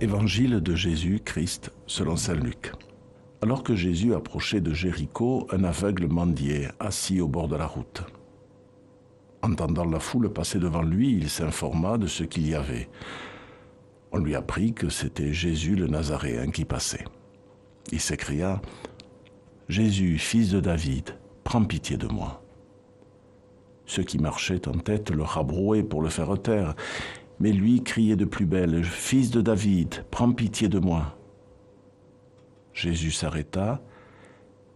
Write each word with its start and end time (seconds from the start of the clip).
Évangile 0.00 0.60
de 0.60 0.76
Jésus-Christ 0.76 1.72
selon 1.88 2.14
Saint 2.14 2.34
Luc. 2.34 2.72
Alors 3.42 3.64
que 3.64 3.74
Jésus 3.74 4.14
approchait 4.14 4.60
de 4.60 4.72
Jéricho, 4.72 5.48
un 5.50 5.64
aveugle 5.64 6.06
mendiait, 6.06 6.68
assis 6.78 7.20
au 7.20 7.26
bord 7.26 7.48
de 7.48 7.56
la 7.56 7.66
route. 7.66 8.04
Entendant 9.42 9.84
la 9.84 9.98
foule 9.98 10.32
passer 10.32 10.60
devant 10.60 10.82
lui, 10.82 11.14
il 11.14 11.28
s'informa 11.28 11.98
de 11.98 12.06
ce 12.06 12.22
qu'il 12.22 12.48
y 12.48 12.54
avait. 12.54 12.88
On 14.12 14.18
lui 14.18 14.36
apprit 14.36 14.72
que 14.72 14.88
c'était 14.88 15.32
Jésus 15.32 15.74
le 15.74 15.88
Nazaréen 15.88 16.52
qui 16.52 16.64
passait. 16.64 17.04
Il 17.90 17.98
s'écria 17.98 18.62
Jésus, 19.68 20.16
fils 20.18 20.50
de 20.50 20.60
David, 20.60 21.16
prends 21.42 21.64
pitié 21.64 21.96
de 21.96 22.06
moi. 22.06 22.44
Ceux 23.84 24.04
qui 24.04 24.18
marchaient 24.18 24.68
en 24.68 24.78
tête 24.78 25.10
le 25.10 25.24
rabrouaient 25.24 25.82
pour 25.82 26.02
le 26.02 26.08
faire 26.08 26.40
taire, 26.40 26.76
mais 27.40 27.52
lui 27.52 27.82
criait 27.82 28.16
de 28.16 28.24
plus 28.24 28.46
belle, 28.46 28.84
Fils 28.84 29.30
de 29.30 29.40
David, 29.40 30.04
prends 30.10 30.32
pitié 30.32 30.68
de 30.68 30.78
moi. 30.78 31.16
Jésus 32.72 33.10
s'arrêta 33.10 33.80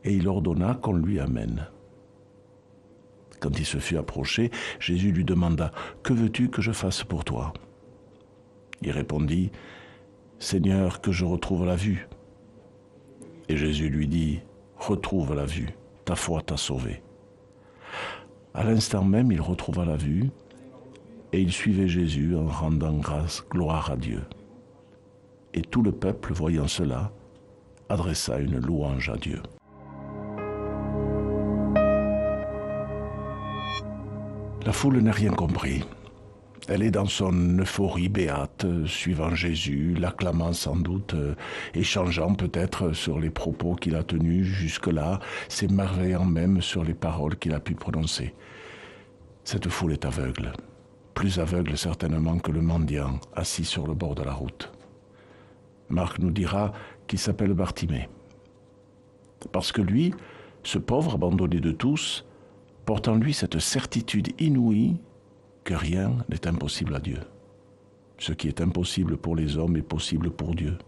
et 0.05 0.15
il 0.15 0.29
ordonna 0.29 0.75
qu'on 0.75 0.95
lui 0.95 1.21
amène. 1.21 1.69
Quand 3.41 3.59
il 3.59 3.67
se 3.67 3.79
fut 3.79 3.97
approché, 3.97 4.51
Jésus 4.79 5.11
lui 5.13 5.25
demanda, 5.25 5.73
Que 6.03 6.13
veux-tu 6.13 6.49
que 6.49 6.63
je 6.63 6.73
fasse 6.73 7.03
pour 7.03 7.25
toi? 7.25 7.53
Il 8.83 8.91
répondit, 8.91 9.51
Seigneur, 10.39 11.01
que 11.01 11.13
je 11.13 11.25
retrouve 11.25 11.65
la 11.65 11.77
vue. 11.77 12.09
Et 13.49 13.57
Jésus 13.57 13.89
lui 13.89 14.09
dit, 14.09 14.41
Retrouve 14.77 15.35
la 15.35 15.45
vue, 15.45 15.71
ta 16.05 16.17
foi 16.17 16.43
t'a 16.43 16.57
sauvé. 16.57 17.03
À 18.55 18.65
l'instant 18.65 19.05
même, 19.05 19.31
il 19.33 19.41
retrouva 19.41 19.85
la 19.85 19.97
vue 19.97 20.31
et 21.33 21.41
il 21.41 21.51
suivait 21.51 21.89
Jésus 21.89 22.37
en 22.37 22.47
rendant 22.47 22.99
grâce, 22.99 23.43
gloire 23.51 23.91
à 23.91 23.97
Dieu. 23.97 24.23
Et 25.55 25.63
tout 25.63 25.83
le 25.83 25.93
peuple, 25.93 26.33
voyant 26.33 26.69
cela, 26.69 27.11
adressa 27.89 28.39
une 28.39 28.59
louange 28.59 29.09
à 29.09 29.17
Dieu. 29.17 29.43
La 34.65 34.73
foule 34.73 34.99
n'a 34.99 35.13
rien 35.13 35.33
compris. 35.33 35.83
Elle 36.69 36.85
est 36.85 36.93
dans 36.93 37.07
son 37.07 37.59
euphorie 37.59 38.09
béate, 38.09 38.67
suivant 38.87 39.35
Jésus, 39.35 39.95
l'acclamant 39.99 40.53
sans 40.53 40.77
doute, 40.77 41.17
échangeant 41.75 42.35
peut-être 42.35 42.93
sur 42.93 43.19
les 43.19 43.31
propos 43.31 43.75
qu'il 43.75 43.97
a 43.97 44.05
tenus 44.05 44.47
jusque-là, 44.47 45.19
s'émerveillant 45.49 46.25
même 46.25 46.63
sur 46.63 46.85
les 46.85 46.95
paroles 46.95 47.37
qu'il 47.37 47.53
a 47.53 47.61
pu 47.61 47.75
prononcer. 47.75 48.33
Cette 49.43 49.69
foule 49.69 49.95
est 49.95 50.05
aveugle 50.05 50.53
plus 51.15 51.39
aveugle 51.39 51.77
certainement 51.77 52.39
que 52.39 52.53
le 52.53 52.63
mendiant 52.63 53.21
assis 53.35 53.65
sur 53.65 53.87
le 53.87 53.95
bord 53.95 54.15
de 54.15 54.23
la 54.23 54.33
route. 54.33 54.73
Marc 55.89 56.19
nous 56.19 56.31
dira 56.31 56.73
qu'il 57.07 57.19
s'appelle 57.19 57.53
Bartimée. 57.53 58.09
Parce 59.53 59.73
que 59.73 59.83
lui, 59.83 60.15
ce 60.63 60.79
pauvre 60.79 61.15
abandonné 61.15 61.61
de 61.61 61.73
tous, 61.73 62.25
porte 62.87 63.09
en 63.09 63.17
lui 63.17 63.35
cette 63.35 63.59
certitude 63.59 64.29
inouïe 64.41 64.97
que 65.65 65.75
rien 65.75 66.17
n'est 66.29 66.47
impossible 66.47 66.95
à 66.95 67.01
Dieu. 67.01 67.19
Ce 68.19 68.33
qui 68.33 68.49
est 68.49 68.61
impossible 68.61 69.17
pour 69.17 69.37
les 69.37 69.57
hommes 69.57 69.77
est 69.77 69.83
possible 69.83 70.31
pour 70.31 70.55
Dieu. 70.55 70.79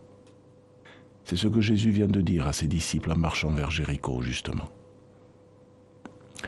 C'est 1.25 1.37
ce 1.37 1.49
que 1.49 1.61
Jésus 1.61 1.91
vient 1.91 2.07
de 2.07 2.21
dire 2.21 2.47
à 2.47 2.53
ses 2.53 2.67
disciples 2.67 3.13
en 3.13 3.17
marchant 3.17 3.51
vers 3.51 3.71
Jéricho, 3.71 4.21
justement. 4.23 4.69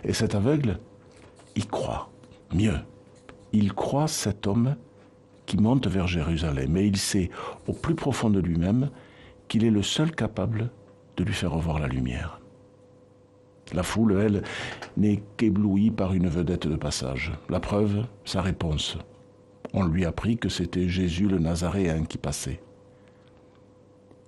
Et 0.04 0.12
cet 0.12 0.34
aveugle, 0.34 0.78
il 1.54 1.66
croit. 1.66 2.10
Mieux, 2.54 2.78
il 3.52 3.72
croit 3.72 4.08
cet 4.08 4.46
homme 4.46 4.76
qui 5.46 5.56
monte 5.56 5.86
vers 5.86 6.06
Jérusalem 6.06 6.76
et 6.76 6.86
il 6.86 6.96
sait 6.96 7.30
au 7.66 7.72
plus 7.72 7.94
profond 7.94 8.30
de 8.30 8.40
lui-même 8.40 8.90
qu'il 9.48 9.64
est 9.64 9.70
le 9.70 9.82
seul 9.82 10.12
capable 10.12 10.70
de 11.16 11.24
lui 11.24 11.34
faire 11.34 11.52
revoir 11.52 11.78
la 11.78 11.86
lumière. 11.86 12.40
La 13.72 13.82
foule, 13.82 14.20
elle, 14.20 14.42
n'est 14.96 15.22
qu'éblouie 15.36 15.90
par 15.90 16.14
une 16.14 16.28
vedette 16.28 16.68
de 16.68 16.76
passage. 16.76 17.32
La 17.48 17.60
preuve, 17.60 18.06
sa 18.24 18.40
réponse. 18.40 18.96
On 19.72 19.84
lui 19.84 20.04
apprit 20.04 20.36
que 20.36 20.48
c'était 20.48 20.88
Jésus 20.88 21.26
le 21.26 21.38
Nazaréen 21.38 22.04
qui 22.04 22.18
passait. 22.18 22.60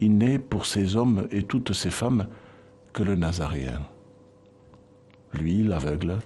Il 0.00 0.16
n'est 0.16 0.38
pour 0.38 0.66
ces 0.66 0.96
hommes 0.96 1.28
et 1.30 1.42
toutes 1.42 1.72
ces 1.72 1.90
femmes 1.90 2.26
que 2.92 3.02
le 3.02 3.14
Nazaréen. 3.14 3.82
Lui, 5.32 5.62
l'aveugle, 5.62 6.18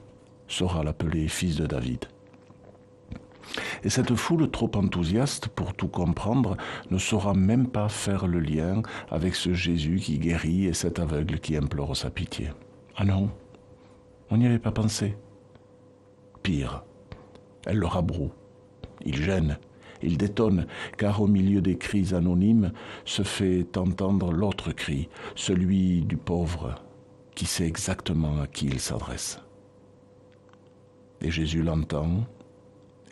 saura 0.48 0.82
l'appeler 0.82 1.28
fils 1.28 1.56
de 1.56 1.66
David. 1.66 2.06
Et 3.84 3.90
cette 3.90 4.14
foule 4.14 4.50
trop 4.50 4.70
enthousiaste 4.74 5.48
pour 5.48 5.74
tout 5.74 5.88
comprendre 5.88 6.56
ne 6.90 6.98
saura 6.98 7.34
même 7.34 7.66
pas 7.66 7.88
faire 7.88 8.26
le 8.26 8.38
lien 8.38 8.82
avec 9.10 9.34
ce 9.34 9.54
Jésus 9.54 9.96
qui 9.96 10.18
guérit 10.18 10.66
et 10.66 10.74
cet 10.74 10.98
aveugle 10.98 11.40
qui 11.40 11.56
implore 11.56 11.96
sa 11.96 12.10
pitié. 12.10 12.50
Ah 12.96 13.04
non, 13.04 13.30
on 14.30 14.36
n'y 14.36 14.46
avait 14.46 14.58
pas 14.58 14.70
pensé. 14.70 15.16
Pire, 16.42 16.84
elle 17.66 17.78
le 17.78 17.86
rabroue. 17.86 18.32
Il 19.04 19.16
gêne, 19.16 19.58
il 20.02 20.16
détonne, 20.16 20.66
car 20.96 21.20
au 21.20 21.26
milieu 21.26 21.60
des 21.60 21.76
cris 21.76 22.14
anonymes 22.14 22.72
se 23.04 23.22
fait 23.22 23.76
entendre 23.76 24.32
l'autre 24.32 24.72
cri, 24.72 25.08
celui 25.34 26.02
du 26.02 26.16
pauvre, 26.16 26.76
qui 27.34 27.46
sait 27.46 27.66
exactement 27.66 28.40
à 28.40 28.46
qui 28.46 28.66
il 28.66 28.78
s'adresse. 28.80 29.40
Et 31.20 31.30
Jésus 31.30 31.62
l'entend 31.62 32.26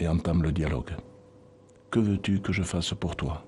et 0.01 0.09
entame 0.09 0.43
le 0.43 0.53
dialogue. 0.53 0.97
Que 1.91 2.01
veux-tu 2.01 2.41
que 2.41 2.53
je 2.53 2.63
fasse 2.63 2.95
pour 2.95 3.17
toi? 3.17 3.45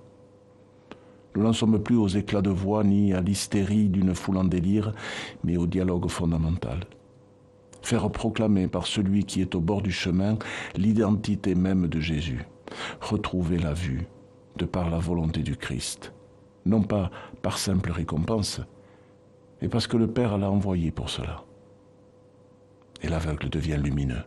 Nous 1.35 1.43
n'en 1.43 1.53
sommes 1.53 1.83
plus 1.83 1.97
aux 1.97 2.09
éclats 2.09 2.43
de 2.43 2.51
voix 2.51 2.85
ni 2.85 3.15
à 3.15 3.21
l'hystérie 3.21 3.89
d'une 3.89 4.15
foule 4.15 4.37
en 4.37 4.45
délire, 4.45 4.93
mais 5.45 5.57
au 5.57 5.67
dialogue 5.67 6.09
fondamental. 6.09 6.81
Faire 7.81 8.11
proclamer 8.11 8.69
par 8.69 8.87
celui 8.87 9.25
qui 9.25 9.41
est 9.41 9.55
au 9.55 9.61
bord 9.61 9.83
du 9.83 9.93
chemin 9.93 10.39
l'identité 10.77 11.55
même 11.55 11.89
de 11.89 12.01
Jésus. 12.01 12.45
Retrouver 13.01 13.59
la 13.59 13.73
vue 13.73 14.07
de 14.57 14.67
par 14.67 14.91
la 14.91 14.99
volonté 14.99 15.41
du 15.41 15.57
Christ. 15.57 16.13
Non 16.67 16.83
pas 16.83 17.11
par 17.41 17.59
simple 17.59 17.91
récompense, 17.91 18.61
mais 19.61 19.69
parce 19.69 19.87
que 19.87 19.97
le 19.97 20.07
Père 20.07 20.39
l'a 20.39 20.51
envoyé 20.51 20.91
pour 20.91 21.09
cela. 21.09 21.45
Et 23.03 23.09
l'aveugle 23.09 23.49
devient 23.49 23.79
lumineux. 23.83 24.25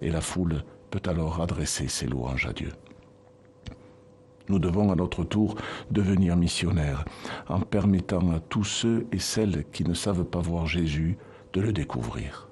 Et 0.00 0.10
la 0.10 0.20
foule 0.20 0.62
peut 0.90 1.02
alors 1.08 1.40
adresser 1.40 1.88
ses 1.88 2.06
louanges 2.06 2.46
à 2.46 2.52
Dieu. 2.52 2.72
Nous 4.48 4.58
devons 4.58 4.90
à 4.90 4.94
notre 4.94 5.24
tour 5.24 5.56
devenir 5.90 6.36
missionnaires 6.36 7.04
en 7.48 7.60
permettant 7.60 8.30
à 8.32 8.40
tous 8.40 8.64
ceux 8.64 9.06
et 9.12 9.18
celles 9.18 9.64
qui 9.72 9.84
ne 9.84 9.94
savent 9.94 10.24
pas 10.24 10.40
voir 10.40 10.66
Jésus 10.66 11.18
de 11.52 11.60
le 11.60 11.72
découvrir. 11.72 12.48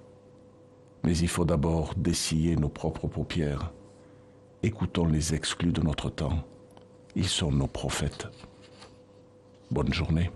Mais 1.04 1.16
il 1.16 1.28
faut 1.28 1.44
d'abord 1.44 1.94
dessiller 1.96 2.56
nos 2.56 2.68
propres 2.68 3.06
paupières. 3.06 3.72
Écoutons 4.62 5.06
les 5.06 5.34
exclus 5.34 5.72
de 5.72 5.80
notre 5.80 6.10
temps. 6.10 6.44
Ils 7.14 7.28
sont 7.28 7.52
nos 7.52 7.68
prophètes. 7.68 8.26
Bonne 9.70 9.92
journée. 9.92 10.30